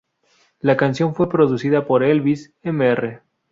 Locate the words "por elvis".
1.85-2.55